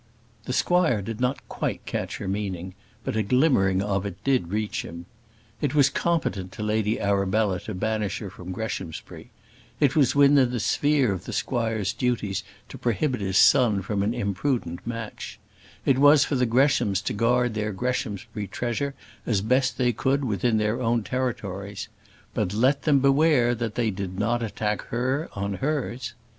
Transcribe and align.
The 0.45 0.53
squire 0.53 1.03
did 1.03 1.21
not 1.21 1.47
quite 1.47 1.85
catch 1.85 2.17
her 2.17 2.27
meaning, 2.27 2.73
but 3.03 3.15
a 3.15 3.21
glimmering 3.21 3.83
of 3.83 4.03
it 4.03 4.17
did 4.23 4.47
reach 4.47 4.83
him. 4.83 5.05
It 5.61 5.75
was 5.75 5.91
competent 5.91 6.51
to 6.53 6.63
Lady 6.63 6.99
Arabella 6.99 7.59
to 7.59 7.75
banish 7.75 8.17
her 8.17 8.31
from 8.31 8.51
Greshamsbury; 8.51 9.29
it 9.79 9.95
was 9.95 10.15
within 10.15 10.49
the 10.49 10.59
sphere 10.59 11.11
of 11.13 11.25
the 11.25 11.31
squire's 11.33 11.93
duties 11.93 12.43
to 12.69 12.79
prohibit 12.79 13.21
his 13.21 13.37
son 13.37 13.83
from 13.83 14.01
an 14.01 14.15
imprudent 14.15 14.87
match; 14.87 15.39
it 15.85 15.99
was 15.99 16.25
for 16.25 16.33
the 16.33 16.47
Greshams 16.47 16.99
to 17.03 17.13
guard 17.13 17.53
their 17.53 17.71
Greshamsbury 17.71 18.47
treasure 18.47 18.95
as 19.27 19.41
best 19.41 19.77
they 19.77 19.93
could 19.93 20.25
within 20.25 20.57
their 20.57 20.81
own 20.81 21.03
territories: 21.03 21.89
but 22.33 22.55
let 22.55 22.81
them 22.85 23.01
beware 23.01 23.53
that 23.53 23.75
they 23.75 23.91
did 23.91 24.17
not 24.17 24.41
attack 24.41 24.81
her 24.85 25.29
on 25.33 25.57
hers. 25.61 26.15